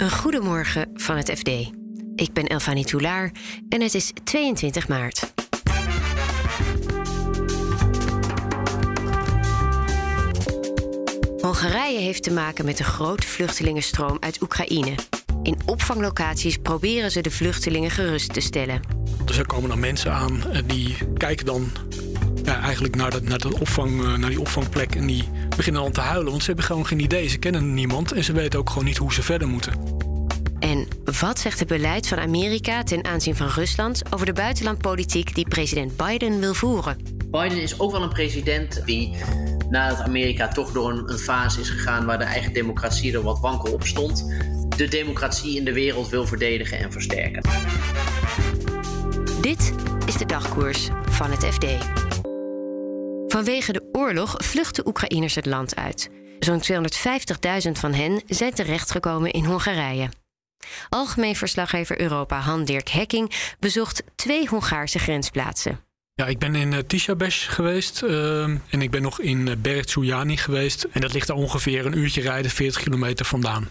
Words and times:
Een 0.00 0.10
goedemorgen 0.10 0.90
van 0.94 1.16
het 1.16 1.30
FD. 1.30 1.48
Ik 2.14 2.32
ben 2.32 2.46
Elfanie 2.46 2.84
Toulaar 2.84 3.32
en 3.68 3.80
het 3.80 3.94
is 3.94 4.12
22 4.24 4.88
maart. 4.88 5.32
Hongarije 11.40 11.98
heeft 11.98 12.22
te 12.22 12.32
maken 12.32 12.64
met 12.64 12.78
een 12.78 12.84
grote 12.84 13.26
vluchtelingenstroom 13.26 14.16
uit 14.20 14.42
Oekraïne. 14.42 14.94
In 15.42 15.58
opvanglocaties 15.66 16.56
proberen 16.56 17.10
ze 17.10 17.20
de 17.20 17.30
vluchtelingen 17.30 17.90
gerust 17.90 18.32
te 18.32 18.40
stellen. 18.40 18.80
Dus 19.24 19.38
er 19.38 19.46
komen 19.46 19.68
dan 19.68 19.80
mensen 19.80 20.12
aan 20.12 20.50
en 20.50 20.66
die 20.66 20.96
kijken 21.16 21.46
dan 21.46 21.70
ja, 22.44 22.60
eigenlijk 22.60 22.96
naar, 22.96 23.22
naar, 23.22 23.38
dat 23.38 23.60
opvang, 23.60 24.02
eh, 24.02 24.14
naar 24.14 24.30
die 24.30 24.40
opvangplek 24.40 24.94
en 24.94 25.06
die 25.06 25.28
beginnen 25.60 25.82
dan 25.82 25.92
te 25.92 26.10
huilen. 26.10 26.30
Want 26.30 26.40
ze 26.40 26.46
hebben 26.46 26.64
gewoon 26.64 26.86
geen 26.86 27.00
idee. 27.00 27.28
Ze 27.28 27.38
kennen 27.38 27.74
niemand 27.74 28.12
en 28.12 28.24
ze 28.24 28.32
weten 28.32 28.58
ook 28.58 28.68
gewoon 28.68 28.84
niet 28.84 28.96
hoe 28.96 29.12
ze 29.12 29.22
verder 29.22 29.48
moeten. 29.48 29.72
En 30.58 30.88
wat 31.20 31.38
zegt 31.38 31.58
het 31.58 31.68
beleid 31.68 32.08
van 32.08 32.18
Amerika 32.18 32.82
ten 32.82 33.04
aanzien 33.04 33.36
van 33.36 33.48
Rusland 33.48 34.02
over 34.10 34.26
de 34.26 34.32
buitenlandpolitiek 34.32 35.34
die 35.34 35.48
president 35.48 35.96
Biden 35.96 36.40
wil 36.40 36.54
voeren? 36.54 36.96
Biden 37.30 37.62
is 37.62 37.80
ook 37.80 37.92
wel 37.92 38.02
een 38.02 38.08
president 38.08 38.82
die 38.84 39.16
nadat 39.70 40.00
Amerika 40.00 40.48
toch 40.48 40.72
door 40.72 40.90
een, 40.90 41.10
een 41.12 41.18
fase 41.18 41.60
is 41.60 41.70
gegaan 41.70 42.06
waar 42.06 42.18
de 42.18 42.24
eigen 42.24 42.52
democratie 42.52 43.12
er 43.12 43.22
wat 43.22 43.40
wankel 43.40 43.72
op 43.72 43.84
stond, 43.84 44.34
de 44.76 44.88
democratie 44.88 45.56
in 45.56 45.64
de 45.64 45.72
wereld 45.72 46.08
wil 46.08 46.26
verdedigen 46.26 46.78
en 46.78 46.92
versterken. 46.92 47.42
Dit 49.40 49.72
is 50.06 50.16
de 50.16 50.26
dagkoers 50.26 50.88
van 51.08 51.30
het 51.30 51.44
FD. 51.44 51.64
Vanwege 53.30 53.72
de 53.72 53.88
oorlog 53.92 54.34
vluchten 54.36 54.86
Oekraïners 54.86 55.34
het 55.34 55.46
land 55.46 55.76
uit. 55.76 56.10
Zo'n 56.38 56.62
250.000 57.66 57.70
van 57.72 57.94
hen 57.94 58.22
zijn 58.26 58.54
terechtgekomen 58.54 59.30
in 59.30 59.44
Hongarije. 59.44 60.08
Algemeen 60.88 61.36
verslaggever 61.36 62.00
Europa 62.00 62.38
Han-Dirk 62.38 62.88
Hekking 62.88 63.54
bezocht 63.58 64.02
twee 64.14 64.48
Hongaarse 64.48 64.98
grensplaatsen. 64.98 65.80
Ja, 66.14 66.26
ik 66.26 66.38
ben 66.38 66.54
in 66.54 66.72
uh, 66.72 66.78
Tishabes 66.78 67.46
geweest 67.46 68.02
uh, 68.02 68.42
en 68.42 68.82
ik 68.82 68.90
ben 68.90 69.02
nog 69.02 69.20
in 69.20 69.46
uh, 69.46 69.54
Bergsujani 69.58 70.36
geweest. 70.36 70.86
En 70.90 71.00
dat 71.00 71.12
ligt 71.12 71.26
daar 71.26 71.36
ongeveer 71.36 71.86
een 71.86 71.98
uurtje 71.98 72.20
rijden, 72.20 72.50
40 72.50 72.82
kilometer 72.82 73.26
vandaan. 73.26 73.70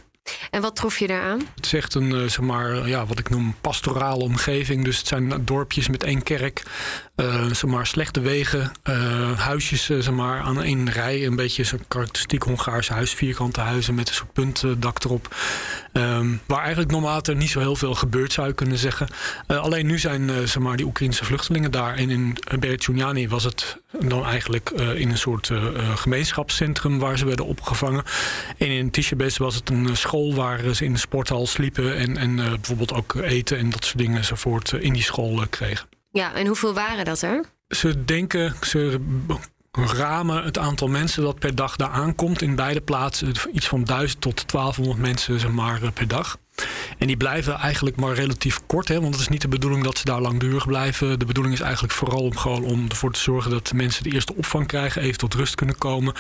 En 0.52 0.62
wat 0.62 0.76
trof 0.76 0.98
je 0.98 1.08
daaraan? 1.08 1.42
Het 1.56 1.66
is 1.66 1.73
echt 1.73 1.94
een, 1.94 2.30
zeg 2.30 2.42
maar, 2.42 2.88
ja, 2.88 3.06
wat 3.06 3.20
ik 3.20 3.30
noem 3.30 3.56
pastorale 3.62 4.23
omgeving. 4.23 4.84
Dus 4.84 4.98
het 4.98 5.08
zijn 5.08 5.46
dorpjes 5.46 5.88
met 5.88 6.04
één 6.04 6.23
kerk. 6.23 6.64
Uh, 7.20 7.45
zeg 7.45 7.66
maar, 7.66 7.88
slechte 7.88 8.20
wegen, 8.20 8.72
uh, 8.89 9.39
huisjes 9.39 9.86
zeg 9.86 10.12
maar, 10.12 10.42
aan 10.42 10.64
één 10.64 10.92
rij. 10.92 11.26
Een 11.26 11.36
beetje 11.36 11.64
zo'n 11.64 11.84
karakteristiek 11.88 12.44
Hongaarse 12.44 12.94
huis, 12.94 13.14
vierkante 13.14 13.59
huizen 13.59 13.95
met 13.95 14.08
een 14.08 14.14
soort 14.14 14.34
puntdak 14.34 15.03
erop. 15.03 15.36
Um, 15.94 16.42
waar 16.45 16.59
eigenlijk 16.59 16.92
normaal 16.92 17.22
er 17.22 17.36
niet 17.36 17.50
zo 17.50 17.59
heel 17.59 17.76
veel 17.76 17.95
gebeurt, 17.95 18.34
zou 18.34 18.48
je 18.48 18.53
kunnen 18.53 18.78
zeggen. 18.78 19.08
alleen 19.48 19.86
nu 19.86 20.00
zijn 20.00 20.48
zeg 20.48 20.59
maar, 20.59 20.78
die 20.78 20.86
Oekraïnse 20.86 21.26
vluchtelingen 21.26 21.72
daar. 21.72 21.95
En 21.95 22.09
in 22.09 22.38
Bertjunjani 22.59 23.28
was 23.28 23.44
het 23.44 23.78
dan 24.00 24.26
eigenlijk 24.26 24.70
in 24.70 25.09
een 25.09 25.17
soort 25.17 25.52
gemeenschapscentrum 25.95 27.00
waar 27.00 27.17
ze 27.17 27.26
werden 27.26 27.45
opgevangen. 27.45 28.04
En 28.58 28.67
in 28.67 28.92
Tishabes 28.92 29.38
was 29.38 29.56
het 29.56 29.70
een 29.70 29.98
school 29.98 30.33
waar 30.33 30.73
ze 30.73 30.86
in 30.86 30.94
de 30.94 31.00
sporthal 31.00 31.48
sliepen. 31.48 31.95
En, 31.95 32.17
en 32.17 32.36
bijvoorbeeld 32.36 32.94
ook 32.94 33.16
eten 33.16 33.58
en 33.58 33.70
dat 33.70 33.86
soort 33.86 33.98
dingen 33.98 34.17
enzovoort 34.17 34.72
in 34.72 34.94
die 34.94 35.04
school 35.04 35.45
kregen. 35.50 35.98
Ja, 36.12 36.34
en 36.34 36.48
hoeveel 36.48 36.74
waren 36.74 37.06
dat 37.06 37.22
er? 37.22 37.46
Ze 37.68 38.06
denken, 38.06 38.56
ze 38.62 39.00
ramen 39.72 40.44
het 40.44 40.58
aantal 40.58 40.88
mensen 40.88 41.24
dat 41.24 41.40
per 41.40 41.56
dag 41.56 41.76
daar 41.76 41.90
aankomt 41.90 42.42
in 42.42 42.56
beide 42.56 42.82
plaatsen 42.82 43.34
iets 43.54 43.68
van 43.68 43.84
1000 43.84 44.22
tot 44.22 44.52
1200 44.52 45.08
mensen 45.08 45.40
zeg 45.40 45.52
maar, 45.52 45.92
per 45.94 46.08
dag. 46.08 46.38
En 47.00 47.08
die 47.08 47.17
blijven 47.17 47.55
eigenlijk 47.55 47.95
maar 47.95 48.14
relatief 48.14 48.59
kort, 48.66 48.88
hè, 48.88 49.02
want 49.02 49.14
het 49.14 49.22
is 49.22 49.28
niet 49.28 49.42
de 49.42 49.47
bedoeling 49.47 49.83
dat 49.83 49.97
ze 49.97 50.05
daar 50.05 50.22
langdurig 50.22 50.67
blijven. 50.67 51.19
De 51.19 51.25
bedoeling 51.25 51.55
is 51.55 51.61
eigenlijk 51.61 51.94
vooral 51.94 52.22
om, 52.22 52.38
gewoon 52.38 52.64
om 52.64 52.86
ervoor 52.89 53.11
te 53.11 53.20
zorgen 53.20 53.52
dat 53.52 53.73
mensen 53.73 54.04
de 54.04 54.11
eerste 54.11 54.36
opvang 54.36 54.67
krijgen, 54.67 55.02
even 55.02 55.17
tot 55.17 55.33
rust 55.33 55.55
kunnen 55.55 55.77
komen. 55.77 56.14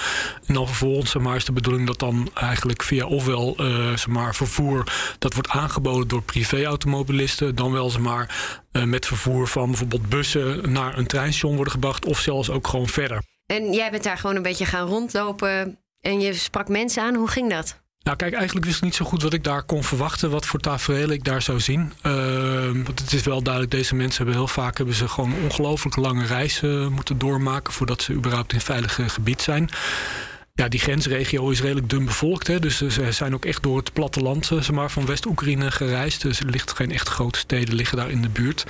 En 0.45 0.53
dan 0.53 0.67
vervolgens 0.67 1.11
zeg 1.11 1.21
maar, 1.21 1.35
is 1.35 1.45
de 1.45 1.51
bedoeling 1.51 1.87
dat 1.87 1.99
dan 1.99 2.29
eigenlijk 2.33 2.83
via 2.83 3.05
ofwel 3.05 3.55
uh, 3.59 3.89
zeg 3.89 4.07
maar, 4.07 4.35
vervoer 4.35 4.83
dat 5.19 5.33
wordt 5.33 5.49
aangeboden 5.49 6.07
door 6.07 6.21
privéautomobilisten, 6.21 7.55
dan 7.55 7.71
wel 7.71 7.89
zeg 7.89 8.01
maar, 8.01 8.57
uh, 8.71 8.83
met 8.83 9.05
vervoer 9.05 9.47
van 9.47 9.65
bijvoorbeeld 9.69 10.09
bussen 10.09 10.71
naar 10.71 10.97
een 10.97 11.07
treinstation 11.07 11.55
worden 11.55 11.73
gebracht, 11.73 12.05
of 12.05 12.19
zelfs 12.19 12.49
ook 12.49 12.67
gewoon 12.67 12.87
verder. 12.87 13.23
En 13.45 13.73
jij 13.73 13.91
bent 13.91 14.03
daar 14.03 14.17
gewoon 14.17 14.35
een 14.35 14.41
beetje 14.41 14.65
gaan 14.65 14.87
rondlopen 14.87 15.79
en 16.01 16.19
je 16.19 16.33
sprak 16.33 16.67
mensen 16.67 17.03
aan. 17.03 17.15
Hoe 17.15 17.27
ging 17.27 17.49
dat? 17.49 17.81
Nou, 18.09 18.21
kijk, 18.21 18.33
eigenlijk 18.33 18.65
wist 18.65 18.77
ik 18.77 18.83
niet 18.83 18.95
zo 18.95 19.05
goed 19.05 19.21
wat 19.21 19.33
ik 19.33 19.43
daar 19.43 19.63
kon 19.63 19.83
verwachten, 19.83 20.29
wat 20.29 20.45
voor 20.45 20.59
tafereel 20.59 21.09
ik 21.09 21.23
daar 21.23 21.41
zou 21.41 21.59
zien. 21.59 21.93
Uh, 22.03 22.13
want 22.71 22.99
het 22.99 23.13
is 23.13 23.23
wel 23.23 23.41
duidelijk, 23.41 23.73
deze 23.73 23.95
mensen 23.95 24.17
hebben 24.17 24.35
heel 24.35 24.47
vaak 24.47 24.77
hebben 24.77 24.95
ze 24.95 25.07
gewoon 25.07 25.33
ongelooflijk 25.43 25.95
lange 25.95 26.25
reizen 26.25 26.91
moeten 26.91 27.17
doormaken 27.17 27.73
voordat 27.73 28.01
ze 28.01 28.13
überhaupt 28.13 28.53
in 28.53 28.61
veilig 28.61 28.99
gebied 29.07 29.41
zijn. 29.41 29.69
Ja, 30.59 30.67
die 30.67 30.79
grensregio 30.79 31.49
is 31.49 31.61
redelijk 31.61 31.89
dun 31.89 32.05
bevolkt. 32.05 32.47
Hè, 32.47 32.59
dus 32.59 32.77
ze 32.77 33.11
zijn 33.11 33.33
ook 33.33 33.45
echt 33.45 33.63
door 33.63 33.77
het 33.77 33.93
platteland 33.93 34.45
zeg 34.45 34.71
maar, 34.71 34.91
van 34.91 35.05
West-Oekraïne 35.05 35.71
gereisd. 35.71 36.21
Dus 36.21 36.39
er 36.39 36.49
ligt 36.49 36.71
geen 36.71 36.91
echt 36.91 37.09
grote 37.09 37.39
steden 37.39 37.75
liggen 37.75 37.97
daar 37.97 38.09
in 38.09 38.21
de 38.21 38.29
buurt. 38.29 38.63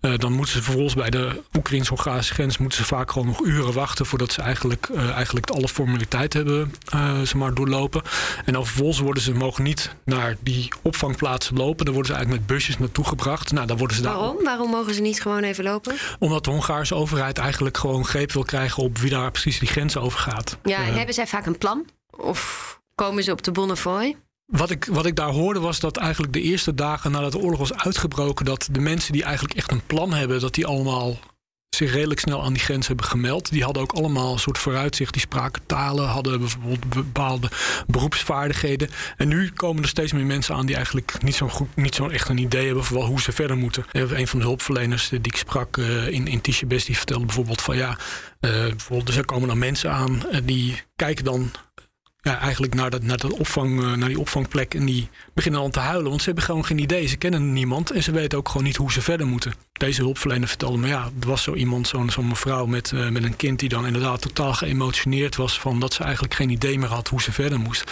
Uh, 0.00 0.18
dan 0.18 0.32
moeten 0.32 0.54
ze 0.54 0.62
vervolgens 0.62 0.94
bij 0.94 1.10
de 1.10 1.42
Oekraïns-Hongaarse 1.56 2.34
grens 2.34 2.58
moeten 2.58 2.78
ze 2.78 2.84
vaak 2.84 3.10
gewoon 3.10 3.28
nog 3.28 3.44
uren 3.44 3.72
wachten 3.72 4.06
voordat 4.06 4.32
ze 4.32 4.42
eigenlijk, 4.42 4.88
uh, 4.92 5.10
eigenlijk 5.10 5.50
alle 5.50 5.68
formaliteiten 5.68 6.38
hebben 6.38 6.74
uh, 6.94 7.18
zeg 7.18 7.34
maar, 7.34 7.54
doorlopen. 7.54 8.02
En 8.44 8.52
dan 8.52 8.66
vervolgens 8.66 8.98
worden 8.98 9.22
ze 9.22 9.34
mogen 9.34 9.64
niet 9.64 9.94
naar 10.04 10.36
die 10.40 10.72
opvangplaatsen 10.82 11.56
lopen. 11.56 11.84
Dan 11.84 11.94
worden 11.94 12.12
ze 12.12 12.18
eigenlijk 12.18 12.48
met 12.48 12.56
busjes 12.56 12.78
naartoe 12.78 13.04
gebracht. 13.04 13.52
Nou, 13.52 13.66
dan 13.66 13.76
worden 13.76 13.96
ze 13.96 14.02
Waarom? 14.02 14.34
Daar... 14.34 14.44
Waarom 14.44 14.70
mogen 14.70 14.94
ze 14.94 15.00
niet 15.00 15.22
gewoon 15.22 15.42
even 15.42 15.64
lopen? 15.64 15.94
Omdat 16.18 16.44
de 16.44 16.50
Hongaarse 16.50 16.94
overheid 16.94 17.38
eigenlijk 17.38 17.78
gewoon 17.78 18.04
greep 18.04 18.32
wil 18.32 18.44
krijgen 18.44 18.82
op 18.82 18.98
wie 18.98 19.10
daar 19.10 19.30
precies 19.30 19.58
die 19.58 19.68
grens 19.68 19.96
over 19.96 20.18
gaat. 20.18 20.56
Ja, 20.62 20.80
hebben 20.80 21.14
zij 21.14 21.28
vaak 21.30 21.46
een 21.46 21.58
plan? 21.58 21.86
Of 22.10 22.80
komen 22.94 23.22
ze 23.22 23.32
op 23.32 23.42
de 23.42 23.52
Bonnefoy? 23.52 24.16
Wat 24.46 24.70
ik, 24.70 24.84
wat 24.84 25.06
ik 25.06 25.16
daar 25.16 25.30
hoorde 25.30 25.60
was 25.60 25.80
dat 25.80 25.96
eigenlijk 25.96 26.32
de 26.32 26.40
eerste 26.40 26.74
dagen 26.74 27.10
nadat 27.10 27.32
de 27.32 27.38
oorlog 27.38 27.58
was 27.58 27.74
uitgebroken, 27.74 28.44
dat 28.44 28.68
de 28.72 28.80
mensen 28.80 29.12
die 29.12 29.24
eigenlijk 29.24 29.54
echt 29.54 29.70
een 29.70 29.86
plan 29.86 30.12
hebben, 30.12 30.40
dat 30.40 30.54
die 30.54 30.66
allemaal 30.66 31.18
zich 31.76 31.92
redelijk 31.92 32.20
snel 32.20 32.42
aan 32.44 32.52
die 32.52 32.62
grens 32.62 32.86
hebben 32.86 33.06
gemeld. 33.06 33.50
Die 33.50 33.64
hadden 33.64 33.82
ook 33.82 33.92
allemaal 33.92 34.32
een 34.32 34.38
soort 34.38 34.58
vooruitzicht. 34.58 35.12
Die 35.12 35.22
spraken 35.22 35.62
talen, 35.66 36.08
hadden 36.08 36.38
bijvoorbeeld 36.38 36.88
bepaalde 36.88 37.48
beroepsvaardigheden. 37.86 38.88
En 39.16 39.28
nu 39.28 39.50
komen 39.50 39.82
er 39.82 39.88
steeds 39.88 40.12
meer 40.12 40.24
mensen 40.24 40.54
aan 40.54 40.66
die 40.66 40.74
eigenlijk 40.74 41.22
niet 41.22 41.34
zo 41.34 41.48
goed, 41.48 41.76
niet 41.76 41.94
zo 41.94 42.08
echt 42.08 42.28
een 42.28 42.38
idee 42.38 42.66
hebben 42.66 42.84
van 42.84 42.96
hoe 42.96 43.20
ze 43.20 43.32
verder 43.32 43.56
moeten. 43.56 43.84
Een 43.92 44.28
van 44.28 44.38
de 44.38 44.44
hulpverleners 44.44 45.08
die 45.08 45.20
ik 45.22 45.36
sprak 45.36 45.76
in, 45.76 46.26
in 46.26 46.40
Tishabes, 46.40 46.84
die 46.84 46.96
vertelde 46.96 47.26
bijvoorbeeld 47.26 47.62
van 47.62 47.76
ja, 47.76 47.98
bijvoorbeeld, 48.40 49.16
er 49.16 49.24
komen 49.24 49.48
dan 49.48 49.58
mensen 49.58 49.90
aan 49.92 50.22
die 50.44 50.82
kijken 50.96 51.24
dan 51.24 51.50
ja, 52.22 52.38
eigenlijk 52.38 52.74
naar, 52.74 52.90
dat, 52.90 53.02
naar, 53.02 53.16
dat 53.16 53.32
opvang, 53.32 53.96
naar 53.96 54.08
die 54.08 54.20
opvangplek. 54.20 54.74
En 54.74 54.84
die 54.84 55.08
beginnen 55.34 55.60
dan 55.60 55.70
te 55.70 55.80
huilen. 55.80 56.08
Want 56.08 56.20
ze 56.20 56.26
hebben 56.26 56.44
gewoon 56.44 56.64
geen 56.64 56.78
idee. 56.78 57.06
Ze 57.06 57.16
kennen 57.16 57.52
niemand. 57.52 57.90
En 57.90 58.02
ze 58.02 58.12
weten 58.12 58.38
ook 58.38 58.48
gewoon 58.48 58.66
niet 58.66 58.76
hoe 58.76 58.92
ze 58.92 59.02
verder 59.02 59.26
moeten. 59.26 59.54
Deze 59.72 60.02
hulpverlener 60.02 60.48
vertelde 60.48 60.78
me, 60.78 60.86
ja, 60.88 61.10
er 61.20 61.26
was 61.26 61.42
zo 61.42 61.54
iemand, 61.54 61.88
zo'n 61.88 62.10
zo 62.10 62.22
mevrouw 62.22 62.66
met, 62.66 62.90
uh, 62.90 63.08
met 63.08 63.24
een 63.24 63.36
kind... 63.36 63.58
die 63.58 63.68
dan 63.68 63.86
inderdaad 63.86 64.20
totaal 64.20 64.54
geëmotioneerd 64.54 65.36
was... 65.36 65.60
van 65.60 65.80
dat 65.80 65.92
ze 65.92 66.02
eigenlijk 66.02 66.34
geen 66.34 66.50
idee 66.50 66.78
meer 66.78 66.88
had 66.88 67.08
hoe 67.08 67.22
ze 67.22 67.32
verder 67.32 67.60
moest. 67.60 67.90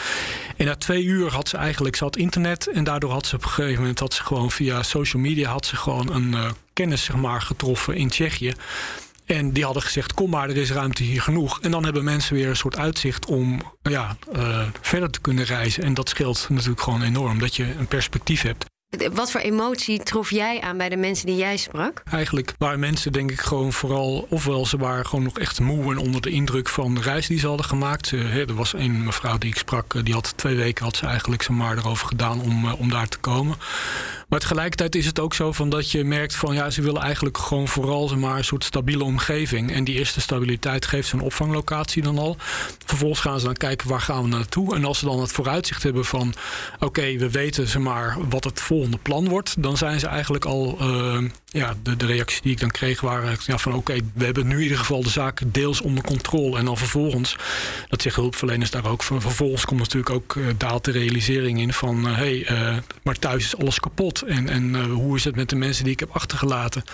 En 0.57 0.67
na 0.67 0.77
twee 0.77 1.05
uur 1.05 1.31
had 1.33 1.49
ze 1.49 1.57
eigenlijk, 1.57 1.97
ze 1.97 2.05
had 2.05 2.17
internet... 2.17 2.67
en 2.67 2.85
daardoor 2.85 3.11
had 3.11 3.27
ze 3.27 3.37
op 3.37 3.43
een 3.43 3.49
gegeven 3.49 3.81
moment... 3.81 3.99
had 3.99 4.15
ze 4.15 4.23
gewoon 4.23 4.51
via 4.51 4.83
social 4.83 5.23
media 5.23 5.51
had 5.51 5.67
ze 5.67 5.77
gewoon 5.77 6.13
een 6.13 6.33
uh, 6.33 6.51
kennis 6.73 7.05
zeg 7.05 7.17
maar, 7.17 7.43
getroffen 7.43 7.97
in 7.97 8.09
Tsjechië... 8.09 8.55
En 9.29 9.53
die 9.53 9.65
hadden 9.65 9.83
gezegd, 9.83 10.15
kom 10.15 10.31
maar, 10.31 10.49
er 10.49 10.57
is 10.57 10.71
ruimte 10.71 11.03
hier 11.03 11.23
genoeg. 11.23 11.61
En 11.61 11.71
dan 11.71 11.85
hebben 11.85 12.05
mensen 12.05 12.35
weer 12.35 12.49
een 12.49 12.57
soort 12.57 12.77
uitzicht 12.77 13.27
om 13.27 13.61
ja, 13.83 14.17
uh, 14.37 14.67
verder 14.81 15.11
te 15.11 15.21
kunnen 15.21 15.45
reizen. 15.45 15.83
En 15.83 15.95
dat 15.95 16.09
scheelt 16.09 16.47
natuurlijk 16.49 16.81
gewoon 16.81 17.03
enorm, 17.03 17.39
dat 17.39 17.57
je 17.57 17.75
een 17.79 17.87
perspectief 17.87 18.43
hebt. 18.43 18.65
Wat 19.13 19.31
voor 19.31 19.41
emotie 19.41 20.03
trof 20.03 20.31
jij 20.31 20.61
aan 20.61 20.77
bij 20.77 20.89
de 20.89 20.97
mensen 20.97 21.27
die 21.27 21.37
jij 21.37 21.57
sprak? 21.57 22.03
Eigenlijk 22.11 22.55
waren 22.59 22.81
mensen 22.81 23.13
denk 23.13 23.31
ik 23.31 23.41
gewoon 23.41 23.73
vooral... 23.73 24.27
ofwel 24.31 24.67
ze 24.67 24.77
waren 24.77 25.07
gewoon 25.07 25.25
nog 25.25 25.39
echt 25.39 25.61
moe 25.61 25.93
en 25.93 25.99
onder 25.99 26.21
de 26.21 26.31
indruk 26.31 26.69
van 26.69 26.95
de 26.95 27.01
reis 27.01 27.27
die 27.27 27.39
ze 27.39 27.47
hadden 27.47 27.67
gemaakt. 27.67 28.11
Er 28.11 28.55
was 28.55 28.73
een 28.73 29.05
mevrouw 29.05 29.39
die 29.39 29.51
ik 29.51 29.59
sprak, 29.59 30.05
die 30.05 30.15
had 30.15 30.33
twee 30.37 30.57
weken 30.57 30.85
had 30.85 30.97
ze 30.97 31.07
eigenlijk 31.07 31.43
zomaar 31.43 31.79
erover 31.79 32.07
gedaan 32.07 32.41
om, 32.41 32.73
om 32.73 32.91
daar 32.91 33.09
te 33.09 33.19
komen. 33.19 33.57
Maar 34.29 34.41
tegelijkertijd 34.41 34.95
is 34.95 35.07
het 35.07 35.21
ook 35.21 35.35
zo 35.35 35.53
van 35.53 35.69
dat 35.69 35.91
je 35.91 36.05
merkt 36.05 36.35
van 36.35 36.55
ja, 36.55 36.71
ze 36.71 36.83
willen 36.83 37.03
eigenlijk 37.03 37.39
gewoon 37.39 37.69
vooral 37.69 38.17
maar, 38.17 38.37
een 38.37 38.45
soort 38.45 38.65
stabiele 38.65 39.05
omgeving. 39.05 39.73
En 39.73 39.85
die 39.85 39.99
eerste 39.99 40.21
stabiliteit 40.21 40.87
geeft 40.87 41.09
zo'n 41.09 41.21
opvanglocatie 41.21 42.03
dan 42.03 42.19
al. 42.19 42.37
Vervolgens 42.85 43.21
gaan 43.21 43.39
ze 43.41 43.45
dan 43.45 43.55
kijken 43.55 43.89
waar 43.89 44.01
gaan 44.01 44.23
we 44.23 44.29
naartoe. 44.29 44.75
En 44.75 44.85
als 44.85 44.99
ze 44.99 45.05
dan 45.05 45.21
het 45.21 45.33
vooruitzicht 45.33 45.83
hebben 45.83 46.05
van 46.05 46.35
oké, 46.79 47.17
we 47.17 47.31
weten 47.31 47.69
zeg 47.69 47.83
maar, 47.83 48.17
wat 48.29 48.45
het 48.45 48.61
volgende 48.61 48.99
plan 48.99 49.29
wordt, 49.29 49.63
dan 49.63 49.77
zijn 49.77 50.01
ze 50.01 50.07
eigenlijk 50.07 50.45
al. 50.45 50.79
Uh, 50.81 51.31
ja, 51.51 51.75
de, 51.83 51.97
de 51.97 52.07
reacties 52.07 52.41
die 52.41 52.53
ik 52.53 52.61
dan 52.61 52.71
kreeg 52.71 53.01
waren 53.01 53.37
ja, 53.47 53.59
van 53.59 53.75
oké, 53.75 53.97
we 54.15 54.25
hebben 54.25 54.47
nu 54.47 54.57
in 54.57 54.63
ieder 54.63 54.79
geval 54.79 55.03
de 55.03 55.09
zaak 55.09 55.41
deels 55.47 55.81
onder 55.81 56.05
controle. 56.05 56.59
En 56.59 56.65
dan 56.65 56.77
vervolgens, 56.77 57.37
dat 57.89 58.03
zeggen 58.03 58.23
hulpverleners 58.23 58.71
daar 58.71 58.87
ook 58.87 59.03
van. 59.03 59.21
Vervolgens 59.21 59.65
komt 59.65 59.81
natuurlijk 59.81 60.11
ook 60.15 60.35
uh, 60.35 60.47
daalt 60.57 60.85
de 60.85 60.91
realisering 60.91 61.61
in 61.61 61.73
van 61.73 62.07
hé, 62.07 62.41
hey, 62.41 62.83
maar 63.03 63.19
thuis 63.19 63.45
is 63.45 63.57
alles 63.57 63.81
kapot. 63.81 64.23
En, 64.23 64.49
en 64.49 64.85
hoe 64.85 65.17
is 65.17 65.25
het 65.25 65.37
met 65.37 65.49
de 65.49 65.57
mensen 65.57 65.85
die 65.85 65.93
ik 65.93 66.01
heb 66.01 66.11
achtergelaten? 66.11 66.85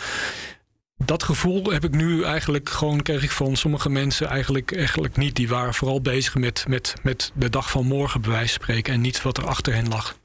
dat 0.97 1.23
gevoel 1.23 1.65
heb 1.65 1.85
ik 1.85 1.91
nu 1.91 2.23
eigenlijk 2.23 2.69
gewoon 2.69 3.03
kreeg 3.03 3.23
ik 3.23 3.31
van 3.31 3.57
sommige 3.57 3.91
mensen 3.91 4.29
eigenlijk, 4.29 4.77
eigenlijk 4.77 5.17
niet. 5.17 5.37
Die 5.37 5.49
waren 5.49 5.75
vooral 5.75 6.01
bezig 6.01 6.35
met, 6.35 6.65
met, 6.69 6.95
met 7.03 7.33
de 7.35 7.51
dag 7.51 7.71
van 7.71 7.87
morgen, 7.87 8.21
bij 8.21 8.31
wijze 8.31 8.53
van 8.53 8.63
spreken, 8.63 8.95
en 8.95 9.01
niet 9.01 9.23
wat 9.23 9.37
er 9.37 9.47
achter 9.47 9.75
hen 9.75 9.89
lag. 9.89 10.17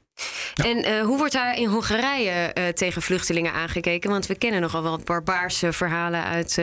En 0.64 0.88
uh, 0.88 1.02
hoe 1.02 1.18
wordt 1.18 1.32
daar 1.32 1.56
in 1.56 1.68
Hongarije 1.68 2.50
uh, 2.54 2.68
tegen 2.68 3.02
vluchtelingen 3.02 3.52
aangekeken? 3.52 4.10
Want 4.10 4.26
we 4.26 4.38
kennen 4.38 4.60
nogal 4.60 4.82
wel 4.82 4.98
barbaarse 5.04 5.72
verhalen 5.72 6.24
uit. 6.24 6.58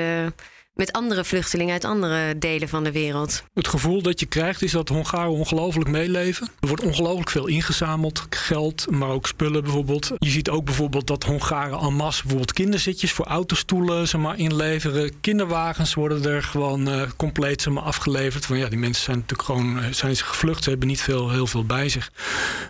Met 0.77 0.91
andere 0.91 1.23
vluchtelingen 1.23 1.73
uit 1.73 1.85
andere 1.85 2.37
delen 2.37 2.69
van 2.69 2.83
de 2.83 2.91
wereld. 2.91 3.43
Het 3.53 3.67
gevoel 3.67 4.01
dat 4.01 4.19
je 4.19 4.25
krijgt 4.25 4.61
is 4.61 4.71
dat 4.71 4.89
Hongaren 4.89 5.31
ongelooflijk 5.31 5.89
meeleven. 5.89 6.47
Er 6.59 6.67
wordt 6.67 6.83
ongelooflijk 6.83 7.29
veel 7.29 7.47
ingezameld, 7.47 8.25
geld, 8.29 8.85
maar 8.89 9.09
ook 9.09 9.27
spullen 9.27 9.63
bijvoorbeeld. 9.63 10.11
Je 10.17 10.29
ziet 10.29 10.49
ook 10.49 10.65
bijvoorbeeld 10.65 11.07
dat 11.07 11.23
Hongaren 11.23 11.79
en 11.79 11.93
masse 11.93 12.21
bijvoorbeeld 12.21 12.53
kinderzitjes 12.53 13.11
voor 13.11 13.25
autostoelen 13.25 14.07
zeg 14.07 14.21
maar, 14.21 14.37
inleveren. 14.37 15.19
Kinderwagens 15.21 15.93
worden 15.93 16.25
er 16.25 16.43
gewoon 16.43 16.89
uh, 16.89 17.01
compleet 17.15 17.61
zeg 17.61 17.73
maar, 17.73 17.83
afgeleverd. 17.83 18.45
Van, 18.45 18.57
ja, 18.57 18.69
die 18.69 18.79
mensen 18.79 19.03
zijn 19.03 19.17
natuurlijk 19.17 19.47
gewoon 19.47 19.79
eh, 19.79 19.93
zijn 19.93 20.15
ze 20.15 20.23
gevlucht, 20.23 20.63
ze 20.63 20.69
hebben 20.69 20.87
niet 20.87 21.01
veel, 21.01 21.29
heel 21.29 21.47
veel 21.47 21.65
bij 21.65 21.89
zich. 21.89 22.11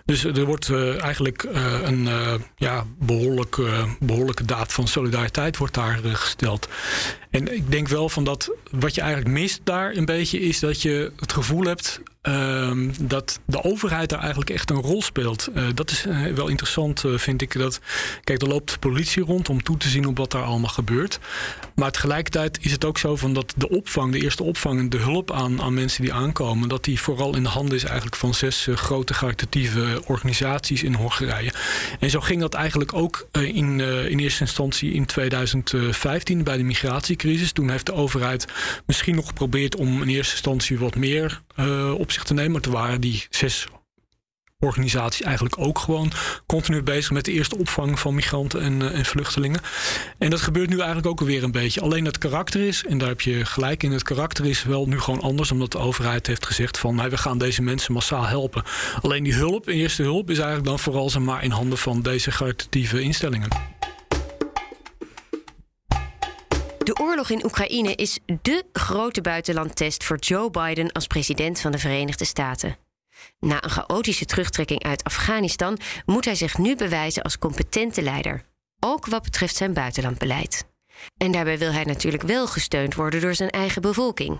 Dus 0.05 0.23
er 0.23 0.45
wordt 0.45 0.67
uh, 0.67 1.03
eigenlijk 1.03 1.43
een 1.83 2.09
ja, 2.55 2.83
behoorlijk, 2.99 3.57
behoorlijke 3.99 4.45
daad 4.45 4.73
van 4.73 4.87
solidariteit 4.87 5.57
wordt 5.57 5.73
daar 5.73 5.99
gesteld. 6.03 6.67
En 7.29 7.55
ik 7.55 7.71
denk 7.71 7.87
van 8.05 8.23
dat 8.23 8.51
wat 8.71 8.95
je 8.95 9.01
eigenlijk 9.01 9.31
mist 9.31 9.61
daar 9.63 9.95
een 9.95 10.05
beetje 10.05 10.39
is 10.39 10.59
dat 10.59 10.81
je 10.81 11.11
het 11.19 11.33
gevoel 11.33 11.63
hebt 11.63 12.01
um, 12.27 12.93
dat 12.99 13.39
de 13.45 13.63
overheid 13.63 14.09
daar 14.09 14.19
eigenlijk 14.19 14.49
echt 14.49 14.69
een 14.69 14.81
rol 14.81 15.01
speelt. 15.01 15.49
Uh, 15.55 15.63
dat 15.73 15.91
is 15.91 16.05
uh, 16.05 16.25
wel 16.33 16.47
interessant, 16.47 17.03
uh, 17.03 17.17
vind 17.17 17.41
ik. 17.41 17.57
Dat, 17.57 17.79
kijk, 18.23 18.41
er 18.41 18.47
loopt 18.47 18.79
politie 18.79 19.23
rond 19.23 19.49
om 19.49 19.63
toe 19.63 19.77
te 19.77 19.89
zien 19.89 20.07
op 20.07 20.17
wat 20.17 20.31
daar 20.31 20.43
allemaal 20.43 20.69
gebeurt. 20.69 21.19
Maar 21.75 21.91
tegelijkertijd 21.91 22.57
is 22.61 22.71
het 22.71 22.85
ook 22.85 22.97
zo 22.97 23.15
van 23.15 23.33
dat 23.33 23.53
de 23.57 23.69
opvang, 23.69 24.11
de 24.11 24.19
eerste 24.19 24.43
opvang 24.43 24.79
en 24.79 24.89
de 24.89 24.97
hulp 24.97 25.31
aan, 25.31 25.61
aan 25.61 25.73
mensen 25.73 26.01
die 26.01 26.13
aankomen, 26.13 26.69
dat 26.69 26.83
die 26.83 26.99
vooral 26.99 27.35
in 27.35 27.43
de 27.43 27.49
handen 27.49 27.75
is 27.75 27.83
eigenlijk 27.83 28.15
van 28.15 28.33
zes 28.33 28.67
grote 28.73 29.13
caritatieve 29.13 30.01
organisaties 30.05 30.83
in 30.83 30.93
Hongarije. 30.93 31.51
En 31.99 32.09
zo 32.09 32.19
ging 32.19 32.41
dat 32.41 32.53
eigenlijk 32.53 32.93
ook 32.93 33.27
in, 33.31 33.79
in 34.09 34.19
eerste 34.19 34.41
instantie 34.41 34.93
in 34.93 35.05
2015 35.05 36.43
bij 36.43 36.57
de 36.57 36.63
migratiecrisis. 36.63 37.51
Toen 37.51 37.69
heeft 37.69 37.85
de 37.85 37.93
overheid 37.93 38.47
misschien 38.85 39.15
nog 39.15 39.27
geprobeerd 39.27 39.75
om 39.75 40.01
in 40.01 40.07
eerste 40.07 40.33
instantie 40.33 40.79
wat 40.79 40.95
meer 40.95 41.41
op 41.97 42.11
te 42.23 42.33
nemen. 42.33 42.51
Maar 42.51 42.61
toen 42.61 42.73
waren 42.73 43.01
die 43.01 43.25
zes 43.29 43.67
organisaties 44.59 45.25
eigenlijk 45.25 45.57
ook 45.59 45.79
gewoon 45.79 46.11
continu 46.45 46.83
bezig 46.83 47.11
met 47.11 47.25
de 47.25 47.31
eerste 47.31 47.57
opvang 47.57 47.99
van 47.99 48.15
migranten 48.15 48.61
en, 48.61 48.81
uh, 48.81 48.97
en, 48.97 49.05
vluchtelingen. 49.05 49.59
En 50.17 50.29
dat 50.29 50.41
gebeurt 50.41 50.69
nu 50.69 50.77
eigenlijk 50.77 51.07
ook 51.07 51.19
weer 51.19 51.43
een 51.43 51.51
beetje. 51.51 51.81
Alleen 51.81 52.05
het 52.05 52.17
karakter 52.17 52.61
is, 52.61 52.85
en 52.85 52.97
daar 52.97 53.07
heb 53.07 53.21
je 53.21 53.45
gelijk 53.45 53.83
in, 53.83 53.91
het 53.91 54.03
karakter 54.03 54.45
is 54.45 54.63
wel 54.63 54.85
nu 54.85 54.99
gewoon 54.99 55.21
anders, 55.21 55.51
omdat 55.51 55.71
de 55.71 55.77
overheid 55.77 56.27
heeft 56.27 56.45
gezegd 56.45 56.77
van 56.77 56.95
nou, 56.95 57.09
we 57.09 57.17
gaan 57.17 57.37
deze 57.37 57.61
mensen 57.61 57.93
massaal 57.93 58.25
helpen. 58.25 58.63
Alleen 59.01 59.23
die 59.23 59.33
hulp, 59.33 59.67
eerste 59.67 60.03
hulp, 60.03 60.29
is 60.29 60.37
eigenlijk 60.37 60.67
dan 60.67 60.79
vooral 60.79 61.09
zeg 61.09 61.21
maar 61.21 61.43
in 61.43 61.51
handen 61.51 61.77
van 61.77 62.01
deze 62.01 62.31
caritatieve 62.31 63.01
instellingen. 63.01 63.76
De 66.87 66.99
oorlog 67.01 67.29
in 67.29 67.45
Oekraïne 67.45 67.95
is 67.95 68.19
dé 68.41 68.61
grote 68.71 69.21
buitenlandtest 69.21 70.03
voor 70.03 70.17
Joe 70.17 70.49
Biden 70.49 70.91
als 70.91 71.07
president 71.07 71.59
van 71.59 71.71
de 71.71 71.77
Verenigde 71.77 72.25
Staten. 72.25 72.77
Na 73.39 73.63
een 73.63 73.69
chaotische 73.69 74.25
terugtrekking 74.25 74.83
uit 74.83 75.03
Afghanistan 75.03 75.77
moet 76.05 76.25
hij 76.25 76.35
zich 76.35 76.57
nu 76.57 76.75
bewijzen 76.75 77.23
als 77.23 77.37
competente 77.37 78.01
leider, 78.01 78.43
ook 78.79 79.05
wat 79.05 79.23
betreft 79.23 79.55
zijn 79.55 79.73
buitenlandbeleid. 79.73 80.65
En 81.17 81.31
daarbij 81.31 81.57
wil 81.57 81.71
hij 81.71 81.83
natuurlijk 81.83 82.23
wel 82.23 82.47
gesteund 82.47 82.95
worden 82.95 83.21
door 83.21 83.35
zijn 83.35 83.49
eigen 83.49 83.81
bevolking. 83.81 84.39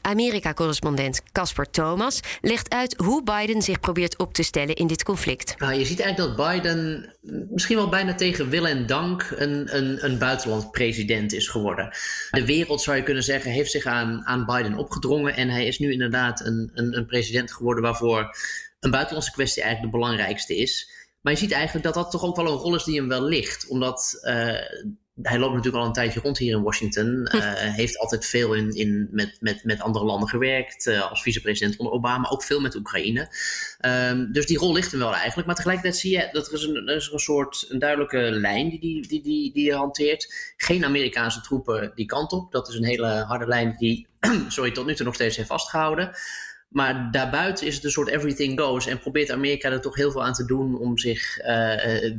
Amerika-correspondent 0.00 1.20
Casper 1.32 1.70
Thomas 1.70 2.20
legt 2.40 2.70
uit 2.70 2.94
hoe 2.96 3.22
Biden 3.22 3.62
zich 3.62 3.80
probeert 3.80 4.18
op 4.18 4.34
te 4.34 4.42
stellen 4.42 4.74
in 4.74 4.86
dit 4.86 5.02
conflict. 5.02 5.54
Nou, 5.58 5.74
je 5.74 5.84
ziet 5.84 6.00
eigenlijk 6.00 6.36
dat 6.36 6.48
Biden 6.48 7.12
misschien 7.50 7.76
wel 7.76 7.88
bijna 7.88 8.14
tegen 8.14 8.48
wil 8.48 8.66
en 8.66 8.86
dank 8.86 9.32
een, 9.36 9.76
een, 9.76 10.04
een 10.04 10.18
buitenlandpresident 10.18 11.32
is 11.32 11.48
geworden. 11.48 11.96
De 12.30 12.44
wereld, 12.44 12.82
zou 12.82 12.96
je 12.96 13.02
kunnen 13.02 13.22
zeggen, 13.22 13.50
heeft 13.50 13.70
zich 13.70 13.84
aan, 13.84 14.26
aan 14.26 14.44
Biden 14.44 14.76
opgedrongen. 14.76 15.36
En 15.36 15.48
hij 15.48 15.66
is 15.66 15.78
nu 15.78 15.92
inderdaad 15.92 16.40
een, 16.40 16.70
een, 16.74 16.96
een 16.96 17.06
president 17.06 17.52
geworden 17.52 17.82
waarvoor 17.82 18.36
een 18.80 18.90
buitenlandse 18.90 19.32
kwestie 19.32 19.62
eigenlijk 19.62 19.92
de 19.92 19.98
belangrijkste 19.98 20.56
is. 20.56 20.90
Maar 21.20 21.32
je 21.32 21.38
ziet 21.38 21.52
eigenlijk 21.52 21.84
dat 21.84 21.94
dat 21.94 22.10
toch 22.10 22.24
ook 22.24 22.36
wel 22.36 22.46
een 22.46 22.58
rol 22.58 22.74
is 22.74 22.84
die 22.84 22.96
hem 22.96 23.08
wel 23.08 23.22
ligt. 23.22 23.68
Omdat 23.68 24.18
uh, 24.22 24.54
hij 25.22 25.38
loopt 25.38 25.54
natuurlijk 25.54 25.82
al 25.82 25.88
een 25.88 25.94
tijdje 25.94 26.20
rond 26.20 26.38
hier 26.38 26.56
in 26.56 26.62
Washington. 26.62 27.28
Uh, 27.34 27.40
heeft 27.80 27.98
altijd 27.98 28.26
veel 28.26 28.54
in, 28.54 28.74
in, 28.74 29.08
met, 29.10 29.36
met, 29.40 29.64
met 29.64 29.80
andere 29.80 30.04
landen 30.04 30.28
gewerkt. 30.28 30.86
Uh, 30.86 31.10
als 31.10 31.22
vicepresident 31.22 31.76
onder 31.76 31.94
Obama. 31.94 32.28
Ook 32.28 32.42
veel 32.42 32.60
met 32.60 32.74
Oekraïne. 32.74 33.28
Um, 33.80 34.32
dus 34.32 34.46
die 34.46 34.58
rol 34.58 34.72
ligt 34.72 34.90
hem 34.90 35.00
wel 35.00 35.14
eigenlijk. 35.14 35.46
Maar 35.46 35.56
tegelijkertijd 35.56 35.96
zie 35.96 36.12
je 36.12 36.28
dat 36.32 36.46
er 36.46 36.52
is 36.52 36.62
een, 36.62 36.88
er 36.88 36.96
is 36.96 37.10
een 37.12 37.18
soort 37.18 37.66
een 37.68 37.78
duidelijke 37.78 38.18
lijn 38.18 38.68
die 38.68 38.80
die, 38.80 39.08
die, 39.08 39.22
die, 39.22 39.52
die 39.52 39.74
hanteert. 39.74 40.52
Geen 40.56 40.84
Amerikaanse 40.84 41.40
troepen 41.40 41.92
die 41.94 42.06
kant 42.06 42.32
op. 42.32 42.52
Dat 42.52 42.68
is 42.68 42.74
een 42.74 42.84
hele 42.84 43.06
harde 43.06 43.46
lijn 43.46 43.74
die 43.78 44.06
sorry, 44.48 44.70
tot 44.70 44.86
nu 44.86 44.94
toe 44.94 45.04
nog 45.04 45.14
steeds 45.14 45.36
heeft 45.36 45.48
vastgehouden. 45.48 46.10
Maar 46.68 47.10
daarbuiten 47.10 47.66
is 47.66 47.74
het 47.74 47.84
een 47.84 47.90
soort 47.90 48.08
everything 48.08 48.60
goes. 48.60 48.86
En 48.86 48.98
probeert 48.98 49.30
Amerika 49.30 49.70
er 49.70 49.80
toch 49.80 49.94
heel 49.94 50.10
veel 50.10 50.24
aan 50.24 50.32
te 50.32 50.44
doen 50.44 50.78
om 50.78 50.98
zich 50.98 51.38
uh, 51.38 51.46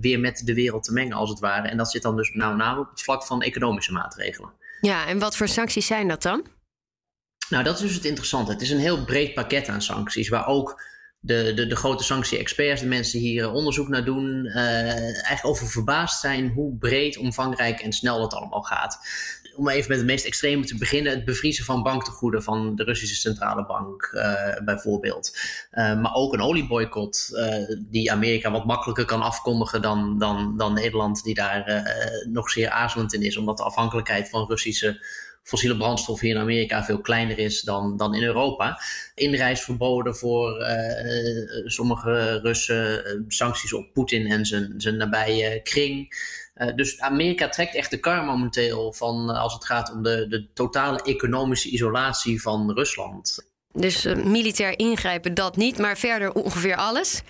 weer 0.02 0.20
met 0.20 0.42
de 0.46 0.54
wereld 0.54 0.84
te 0.84 0.94
mengen, 0.94 1.18
als 1.18 1.30
het 1.30 1.40
ware. 1.40 1.68
En 1.68 1.78
dat 1.78 1.92
zit 1.92 2.02
dan 2.02 2.16
dus 2.16 2.32
nou 2.34 2.56
name 2.56 2.80
op 2.80 2.90
het 2.90 3.02
vlak 3.02 3.24
van 3.24 3.42
economische 3.42 3.92
maatregelen. 3.92 4.52
Ja, 4.82 5.08
en 5.08 5.20
wat 5.20 5.36
voor 5.36 5.48
sancties 5.48 5.86
zijn 5.86 6.08
dat 6.08 6.22
dan? 6.22 6.46
Nou, 7.50 7.64
dat 7.64 7.76
is 7.76 7.82
dus 7.82 7.96
het 7.96 8.06
interessante. 8.06 8.52
Het 8.52 8.62
is 8.62 8.70
een 8.70 8.80
heel 8.80 9.06
breed 9.06 9.34
pakket 9.34 9.68
aan 9.68 9.82
sancties, 9.82 10.30
waar 10.30 10.48
ook 10.48 10.82
de, 11.20 11.54
de, 11.56 11.68
de 11.68 11.76
grote 11.76 12.04
sanctie-experts, 12.04 12.82
de 12.82 12.88
mensen 12.88 13.20
die 13.20 13.30
hier 13.30 13.52
onderzoek 13.52 13.88
naar 13.88 14.06
doen, 14.06 14.46
uh, 14.46 14.56
eigenlijk 15.02 15.46
over 15.46 15.68
verbaasd 15.68 16.20
zijn 16.20 16.50
hoe 16.50 16.78
breed, 16.78 17.18
omvangrijk 17.18 17.80
en 17.80 17.94
snel 17.94 18.20
dat 18.20 18.34
allemaal 18.34 18.62
gaat 18.62 19.00
om 19.58 19.70
even 19.70 19.90
met 19.90 19.98
het 19.98 20.08
meest 20.08 20.26
extreme 20.26 20.66
te 20.66 20.78
beginnen, 20.78 21.12
het 21.12 21.26
bevriezen 21.26 21.66
van 21.66 21.84
banktegoeden 21.84 22.44
van 22.44 22.76
de 22.76 22.84
Russische 22.84 23.16
centrale 23.16 23.66
bank 23.66 24.12
uh, 24.14 24.64
bijvoorbeeld. 24.66 25.38
Uh, 25.72 26.02
maar 26.02 26.14
ook 26.14 26.34
een 26.34 26.42
olieboycott 26.42 27.30
uh, 27.34 27.78
die 27.80 28.12
Amerika 28.12 28.52
wat 28.52 28.66
makkelijker 28.66 29.06
kan 29.06 29.22
afkondigen 29.22 29.82
dan, 29.82 30.20
dan, 30.20 30.58
dan 30.58 30.74
Nederland, 30.74 31.24
die 31.24 31.34
daar 31.34 31.84
nog 32.30 32.50
zeer 32.50 32.70
aarzelend 32.70 33.14
in 33.14 33.22
is, 33.22 33.38
omdat 33.38 33.58
de 33.58 33.64
afhankelijkheid 33.64 34.30
van 34.30 34.48
Russische 34.48 35.06
fossiele 35.48 35.78
brandstof 35.78 36.20
hier 36.20 36.36
in 36.36 36.42
Amerika 36.42 36.84
veel 36.84 37.02
kleiner 37.02 37.40
is 37.40 37.62
dan, 37.62 37.98
dan 37.98 38.16
in 38.16 38.24
Europa. 38.24 38.82
Inreisverboden 39.16 40.16
voor 40.16 40.66
sommige 41.66 42.40
Russen, 42.40 43.26
sancties 43.28 43.74
op 43.74 43.94
Poetin 43.94 44.28
en 44.28 44.46
zijn, 44.46 44.74
zijn 44.78 44.98
nabije 44.98 45.62
kring. 45.62 46.16
Dus 46.76 47.00
Amerika 47.00 47.50
trekt 47.50 47.76
echt 47.76 47.92
de 47.92 48.00
kar 48.00 48.24
momenteel 48.24 48.94
van 48.94 49.30
als 49.30 49.54
het 49.54 49.66
gaat 49.66 49.92
om 49.92 50.04
de, 50.04 50.28
de 50.28 50.48
totale 50.54 51.02
economische 51.02 51.70
isolatie 51.70 52.42
van 52.42 52.72
Rusland. 52.72 53.46
Dus 53.74 54.04
militair 54.04 54.80
ingrijpen, 54.80 55.34
dat 55.34 55.56
niet, 55.56 55.78
maar 55.78 55.98
verder 55.98 56.34
ongeveer 56.34 56.76
alles. 56.76 57.22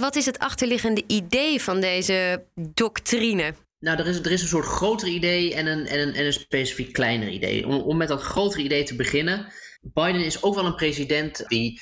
wat 0.00 0.16
is 0.16 0.26
het 0.26 0.38
achterliggende 0.38 1.02
idee 1.06 1.62
van 1.62 1.80
deze 1.80 2.44
doctrine? 2.54 3.54
Nou, 3.80 3.98
er 3.98 4.06
is, 4.06 4.18
er 4.18 4.30
is 4.30 4.42
een 4.42 4.48
soort 4.48 4.66
groter 4.66 5.08
idee 5.08 5.54
en 5.54 5.66
een, 5.66 5.86
en 5.86 6.00
een, 6.00 6.14
en 6.14 6.26
een 6.26 6.32
specifiek 6.32 6.92
kleiner 6.92 7.28
idee. 7.28 7.66
Om, 7.66 7.74
om 7.74 7.96
met 7.96 8.08
dat 8.08 8.22
grotere 8.22 8.62
idee 8.62 8.82
te 8.82 8.96
beginnen. 8.96 9.52
Biden 9.80 10.24
is 10.24 10.42
ook 10.42 10.54
wel 10.54 10.66
een 10.66 10.74
president 10.74 11.44
die 11.48 11.80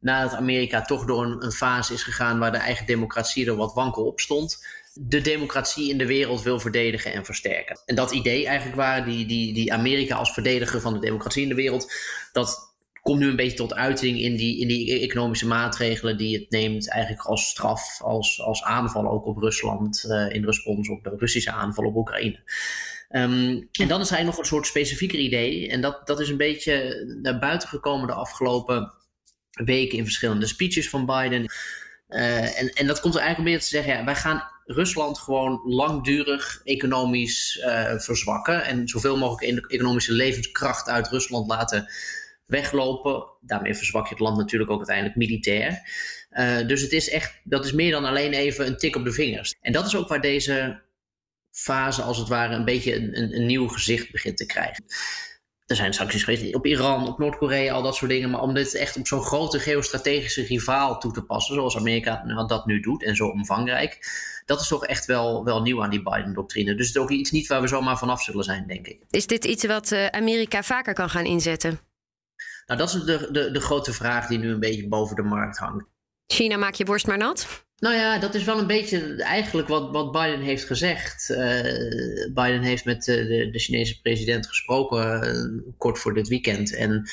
nadat 0.00 0.32
Amerika 0.32 0.82
toch 0.82 1.04
door 1.04 1.24
een, 1.24 1.52
fase 1.52 1.92
is 1.92 2.02
gegaan 2.02 2.38
waar 2.38 2.52
de 2.52 2.58
eigen 2.58 2.86
democratie 2.86 3.46
er 3.46 3.56
wat 3.56 3.74
wankel 3.74 4.04
op 4.04 4.20
stond 4.20 4.58
de 4.94 5.20
democratie 5.20 5.90
in 5.90 5.98
de 5.98 6.06
wereld 6.06 6.42
wil 6.42 6.60
verdedigen 6.60 7.12
en 7.12 7.24
versterken. 7.24 7.80
En 7.86 7.94
dat 7.94 8.10
idee 8.10 8.46
eigenlijk 8.46 8.76
waar 8.76 9.04
die, 9.04 9.26
die, 9.26 9.54
die 9.54 9.72
Amerika 9.72 10.16
als 10.16 10.32
verdediger 10.32 10.80
van 10.80 10.92
de 10.92 10.98
democratie 10.98 11.42
in 11.42 11.48
de 11.48 11.54
wereld, 11.54 11.92
dat 12.32 12.69
komt 13.10 13.22
nu 13.22 13.28
een 13.28 13.36
beetje 13.36 13.56
tot 13.56 13.74
uiting 13.74 14.20
in 14.20 14.36
die, 14.36 14.60
in 14.60 14.68
die 14.68 15.00
economische 15.00 15.46
maatregelen 15.46 16.16
die 16.16 16.38
het 16.38 16.50
neemt 16.50 16.90
eigenlijk 16.90 17.24
als 17.24 17.48
straf, 17.48 18.00
als, 18.02 18.42
als 18.42 18.62
aanval 18.62 19.10
ook 19.10 19.26
op 19.26 19.36
Rusland 19.36 20.04
uh, 20.06 20.34
in 20.34 20.44
respons 20.44 20.88
op 20.88 21.04
de 21.04 21.14
Russische 21.16 21.50
aanval 21.50 21.84
op 21.84 21.96
Oekraïne. 21.96 22.38
Um, 23.10 23.68
en 23.72 23.88
dan 23.88 24.00
is 24.00 24.10
er 24.10 24.24
nog 24.24 24.38
een 24.38 24.44
soort 24.44 24.66
specifieker 24.66 25.18
idee 25.18 25.68
en 25.68 25.80
dat, 25.80 26.06
dat 26.06 26.20
is 26.20 26.28
een 26.28 26.36
beetje 26.36 27.04
naar 27.22 27.38
buiten 27.38 27.68
gekomen 27.68 28.06
de 28.06 28.12
afgelopen 28.12 28.92
weken 29.50 29.98
in 29.98 30.04
verschillende 30.04 30.46
speeches 30.46 30.88
van 30.88 31.06
Biden. 31.06 31.52
Uh, 32.08 32.60
en, 32.60 32.68
en 32.68 32.86
dat 32.86 33.00
komt 33.00 33.14
er 33.14 33.20
eigenlijk 33.20 33.50
meer 33.50 33.60
te 33.60 33.68
zeggen, 33.68 33.92
ja, 33.92 34.04
wij 34.04 34.14
gaan 34.14 34.42
Rusland 34.64 35.18
gewoon 35.18 35.60
langdurig 35.64 36.60
economisch 36.64 37.62
uh, 37.64 37.98
verzwakken 37.98 38.64
en 38.64 38.88
zoveel 38.88 39.16
mogelijk 39.16 39.70
economische 39.70 40.12
levenskracht 40.12 40.88
uit 40.88 41.08
Rusland 41.08 41.48
laten 41.48 41.88
weglopen. 42.50 43.24
Daarmee 43.40 43.74
verzwak 43.74 44.04
je 44.04 44.14
het 44.14 44.22
land 44.22 44.36
natuurlijk 44.36 44.70
ook 44.70 44.78
uiteindelijk 44.78 45.16
militair. 45.16 45.80
Uh, 46.30 46.66
dus 46.66 46.80
het 46.80 46.92
is 46.92 47.10
echt, 47.10 47.40
dat 47.44 47.64
is 47.64 47.72
meer 47.72 47.90
dan 47.90 48.04
alleen 48.04 48.32
even 48.32 48.66
een 48.66 48.76
tik 48.76 48.96
op 48.96 49.04
de 49.04 49.12
vingers. 49.12 49.54
En 49.60 49.72
dat 49.72 49.86
is 49.86 49.96
ook 49.96 50.08
waar 50.08 50.20
deze 50.20 50.82
fase, 51.50 52.02
als 52.02 52.18
het 52.18 52.28
ware, 52.28 52.54
een 52.54 52.64
beetje 52.64 52.94
een, 52.96 53.34
een, 53.34 53.46
nieuw 53.46 53.68
gezicht 53.68 54.10
begint 54.10 54.36
te 54.36 54.46
krijgen. 54.46 54.84
Er 55.66 55.76
zijn 55.76 55.92
sancties 55.92 56.24
geweest 56.24 56.54
op 56.54 56.66
Iran, 56.66 57.08
op 57.08 57.18
Noord-Korea, 57.18 57.72
al 57.72 57.82
dat 57.82 57.94
soort 57.96 58.10
dingen. 58.10 58.30
Maar 58.30 58.40
om 58.40 58.54
dit 58.54 58.74
echt 58.74 58.96
op 58.96 59.06
zo'n 59.06 59.22
grote 59.22 59.58
geostrategische 59.58 60.42
rivaal 60.42 60.98
toe 60.98 61.12
te 61.12 61.22
passen, 61.22 61.54
zoals 61.54 61.76
Amerika 61.76 62.44
dat 62.46 62.66
nu 62.66 62.80
doet 62.80 63.04
en 63.04 63.16
zo 63.16 63.26
omvangrijk, 63.26 63.98
dat 64.46 64.60
is 64.60 64.68
toch 64.68 64.86
echt 64.86 65.06
wel, 65.06 65.44
wel 65.44 65.62
nieuw 65.62 65.82
aan 65.82 65.90
die 65.90 66.02
Biden-doctrine. 66.02 66.74
Dus 66.74 66.86
het 66.86 66.96
is 66.96 67.02
ook 67.02 67.10
iets 67.10 67.30
niet 67.30 67.46
waar 67.46 67.60
we 67.60 67.66
zomaar 67.66 67.98
vanaf 67.98 68.22
zullen 68.22 68.44
zijn, 68.44 68.66
denk 68.66 68.86
ik. 68.86 69.00
Is 69.10 69.26
dit 69.26 69.44
iets 69.44 69.66
wat 69.66 69.90
uh, 69.90 70.06
Amerika 70.06 70.62
vaker 70.62 70.94
kan 70.94 71.10
gaan 71.10 71.24
inzetten? 71.24 71.89
Nou, 72.70 72.82
dat 72.82 72.94
is 72.94 73.02
de, 73.02 73.28
de, 73.32 73.50
de 73.50 73.60
grote 73.60 73.92
vraag 73.92 74.26
die 74.26 74.38
nu 74.38 74.50
een 74.50 74.60
beetje 74.60 74.88
boven 74.88 75.16
de 75.16 75.22
markt 75.22 75.58
hangt. 75.58 75.84
China 76.26 76.56
maak 76.56 76.74
je 76.74 76.84
borst 76.84 77.06
maar 77.06 77.18
nat? 77.18 77.64
Nou 77.76 77.94
ja, 77.94 78.18
dat 78.18 78.34
is 78.34 78.44
wel 78.44 78.58
een 78.58 78.66
beetje 78.66 79.22
eigenlijk 79.22 79.68
wat, 79.68 79.90
wat 79.90 80.12
Biden 80.12 80.40
heeft 80.40 80.64
gezegd. 80.64 81.30
Uh, 81.30 81.38
Biden 82.34 82.62
heeft 82.62 82.84
met 82.84 83.06
uh, 83.06 83.16
de, 83.16 83.50
de, 83.50 83.58
Chinese 83.58 84.00
president 84.00 84.46
gesproken 84.46 85.24
uh, 85.24 85.72
kort 85.78 85.98
voor 85.98 86.14
dit 86.14 86.28
weekend. 86.28 86.74
En 86.74 87.10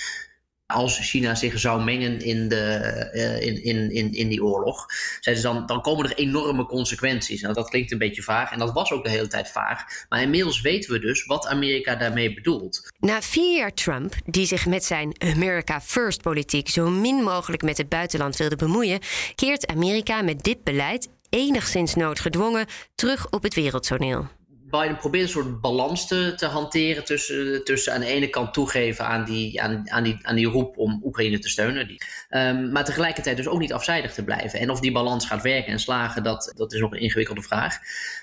als 0.68 1.00
China 1.10 1.36
zich 1.36 1.60
zou 1.60 1.84
mengen 1.84 2.20
in, 2.22 2.48
de, 2.50 3.10
uh, 3.14 3.42
in, 3.42 3.64
in, 3.64 3.92
in, 3.92 4.14
in 4.14 4.28
die 4.28 4.44
oorlog, 4.44 4.86
ze 5.20 5.42
dan, 5.42 5.66
dan 5.66 5.82
komen 5.82 6.06
er 6.06 6.18
enorme 6.18 6.66
consequenties. 6.66 7.42
Nou, 7.42 7.54
dat 7.54 7.70
klinkt 7.70 7.92
een 7.92 7.98
beetje 7.98 8.22
vaag 8.22 8.52
en 8.52 8.60
dat 8.60 8.74
was 8.74 8.92
ook 8.92 9.04
de 9.04 9.10
hele 9.10 9.28
tijd 9.28 9.52
vaag. 9.52 10.06
Maar 10.10 10.22
inmiddels 10.22 10.62
weten 10.62 10.92
we 10.92 11.00
dus 11.00 11.26
wat 11.26 11.48
Amerika 11.48 11.96
daarmee 11.96 12.34
bedoelt. 12.34 12.92
Na 13.00 13.22
vier 13.22 13.58
jaar 13.58 13.74
Trump, 13.74 14.16
die 14.26 14.46
zich 14.46 14.66
met 14.66 14.84
zijn 14.84 15.16
America 15.18 15.82
First 15.82 16.22
politiek 16.22 16.70
zo 16.70 16.90
min 16.90 17.16
mogelijk 17.16 17.64
met 17.64 17.78
het 17.78 17.90
buitenland 17.90 18.38
wilde 18.38 18.56
bemoeien, 18.56 19.00
keert 19.36 19.68
Amerika 19.68 20.22
met 20.22 20.44
dit 20.44 20.64
beleid 20.64 21.08
enigszins 21.30 21.96
noodgedwongen 21.96 22.66
terug 22.96 23.30
op 23.30 23.44
het 23.44 23.54
wereldtoneel. 23.54 24.37
Biden 24.70 24.98
probeert 24.98 25.24
een 25.24 25.30
soort 25.30 25.62
balans 25.62 26.08
te, 26.08 26.34
te 26.36 26.46
hanteren 26.46 27.06
tussen, 27.06 27.64
tussen 27.64 27.94
aan 27.94 28.00
de 28.00 28.06
ene 28.06 28.28
kant 28.28 28.54
toegeven 28.54 29.06
aan 29.06 29.26
die, 29.26 29.62
aan, 29.62 29.90
aan 29.92 30.04
die, 30.04 30.18
aan 30.22 30.36
die 30.36 30.46
roep 30.46 30.78
om 30.78 31.02
Oekraïne 31.04 31.40
te 31.40 31.50
steunen. 31.50 31.96
Um, 32.30 32.72
maar 32.72 32.86
tegelijkertijd 32.86 33.38
dus 33.38 33.48
ook 33.48 33.60
niet 33.60 33.74
afzijdig 33.74 34.14
te 34.14 34.24
blijven. 34.24 34.60
En 34.60 34.70
of 34.70 34.80
die 34.80 34.92
balans 34.92 35.26
gaat 35.26 35.42
werken 35.42 35.72
en 35.72 35.80
slagen, 35.80 36.24
dat, 36.24 36.54
dat 36.56 36.74
is 36.74 36.80
nog 36.80 36.92
een 36.92 37.00
ingewikkelde 37.00 37.42
vraag. 37.42 37.78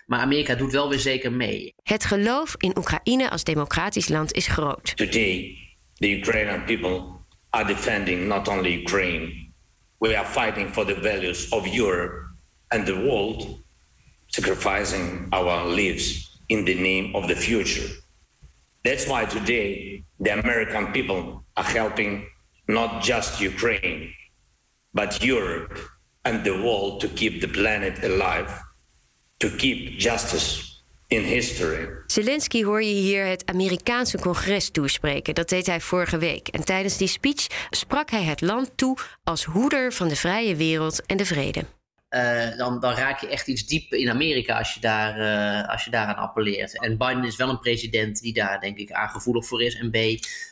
Maar 0.07 0.21
Amerika 0.21 0.55
doet 0.55 0.73
wel 0.73 0.89
weer 0.89 0.99
zeker 0.99 1.33
mee. 1.33 1.75
Het 1.83 2.05
geloof 2.05 2.55
in 2.59 2.79
Oekraïne 2.79 3.31
als 3.31 3.45
democratisch 3.45 4.09
land 4.09 4.33
is 4.33 4.47
groot. 4.47 4.97
Today, 4.97 5.59
the 5.95 6.19
Ukrainian 6.19 6.65
people 6.65 7.03
are 7.51 7.67
defending 7.67 8.27
not 8.27 8.49
only 8.49 8.81
Ukraine. 8.81 9.53
We 9.99 10.19
are 10.19 10.27
fighting 10.27 10.73
for 10.73 10.87
the 10.87 11.01
values 11.01 11.49
of 11.49 11.67
Europe 11.77 12.13
and 12.69 12.87
the 12.87 13.03
world, 13.03 13.63
sacrificing 14.27 15.27
our 15.31 15.69
lives 15.69 16.34
in 16.55 16.65
the 16.65 16.79
name 16.91 17.07
of 17.19 17.23
the 17.27 17.39
future. 17.49 17.89
That's 18.87 19.07
why 19.11 19.23
today 19.39 20.05
the 20.25 20.33
American 20.41 20.85
people 20.97 21.23
are 21.57 21.71
helping 21.81 22.13
not 22.79 22.91
just 23.11 23.31
Ukraine, 23.41 24.01
but 24.93 25.11
Europe 25.23 25.73
and 26.23 26.37
the 26.45 26.57
world 26.65 27.01
to 27.03 27.09
keep 27.21 27.35
the 27.41 27.51
planet 27.59 27.95
alive, 28.11 28.51
to 29.43 29.49
keep 29.63 29.79
justice 29.99 30.47
in 31.09 31.23
history. 31.23 31.89
Zelensky 32.07 32.65
hoor 32.65 32.83
je 32.83 32.95
hier 32.95 33.27
het 33.27 33.47
Amerikaanse 33.47 34.19
congres 34.19 34.71
toespreken. 34.71 35.35
Dat 35.35 35.49
deed 35.49 35.67
hij 35.67 35.81
vorige 35.81 36.19
week. 36.19 36.49
En 36.49 36.65
tijdens 36.65 36.97
die 36.97 37.09
speech 37.09 37.47
sprak 37.71 38.11
hij 38.11 38.23
het 38.23 38.41
land 38.41 38.71
toe 38.75 38.97
als 39.25 39.45
hoeder 39.45 39.93
van 39.93 40.09
de 40.09 40.17
vrije 40.17 40.57
wereld 40.57 41.07
en 41.07 41.17
de 41.17 41.25
vrede. 41.25 41.65
Uh, 42.15 42.57
dan, 42.57 42.81
dan, 42.81 42.93
raak 42.93 43.21
je 43.21 43.29
echt 43.29 43.49
iets 43.49 43.67
diep 43.67 43.93
in 43.93 44.11
Amerika 44.11 44.59
als 44.59 44.75
je, 44.75 44.81
daar, 44.81 45.21
uh, 45.21 45.69
als 45.69 45.85
je 45.85 45.91
daaraan 45.91 46.17
appelleert. 46.17 46.81
En 46.81 46.99
Biden 46.99 47.25
is 47.25 47.37
wel 47.37 47.49
een 47.49 47.59
president 47.59 48.21
die 48.21 48.33
daar 48.33 48.61
denk 48.61 48.79
ik 48.79 48.93
aangevoelig 48.93 49.47
voor 49.47 49.63
is. 49.63 49.75
En 49.75 49.91
B, 49.91 49.97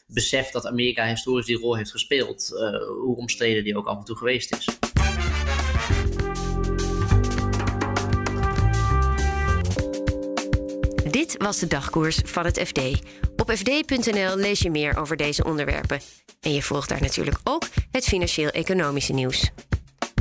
beseft 0.07 0.52
dat 0.52 0.66
Amerika 0.66 1.07
historisch 1.07 1.47
die 1.47 1.59
rol 1.59 1.76
heeft 1.76 1.90
gespeeld. 1.90 2.50
Uh, 2.52 2.61
hoe 3.02 3.16
omstreden 3.16 3.64
die 3.64 3.76
ook 3.76 3.87
af 3.87 3.99
en 3.99 4.04
toe 4.04 4.16
geweest 4.16 4.57
is. 4.57 4.69
Dit 11.11 11.35
was 11.38 11.59
de 11.59 11.66
dagkoers 11.66 12.21
van 12.25 12.45
het 12.45 12.59
FD. 12.59 12.78
Op 13.37 13.50
fd.nl 13.50 14.37
lees 14.37 14.61
je 14.61 14.71
meer 14.71 14.97
over 14.97 15.16
deze 15.16 15.45
onderwerpen. 15.45 16.00
En 16.40 16.52
je 16.52 16.62
volgt 16.62 16.88
daar 16.88 17.00
natuurlijk 17.00 17.38
ook 17.45 17.69
het 17.90 18.04
financieel-economische 18.04 19.12
nieuws. 19.12 19.50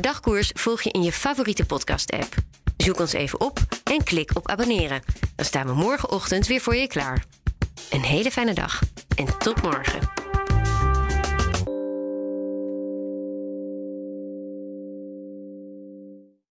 Dagkoers 0.01 0.51
volg 0.53 0.81
je 0.81 0.91
in 0.91 1.03
je 1.03 1.11
favoriete 1.11 1.65
podcast-app. 1.65 2.35
Zoek 2.77 2.99
ons 2.99 3.13
even 3.13 3.41
op 3.41 3.59
en 3.83 4.03
klik 4.03 4.31
op 4.33 4.47
abonneren. 4.49 5.01
Dan 5.35 5.45
staan 5.45 5.67
we 5.67 5.73
morgenochtend 5.73 6.47
weer 6.47 6.61
voor 6.61 6.75
je 6.75 6.87
klaar. 6.87 7.25
Een 7.89 8.03
hele 8.03 8.31
fijne 8.31 8.53
dag 8.53 8.79
en 9.15 9.37
tot 9.37 9.61
morgen. 9.61 10.10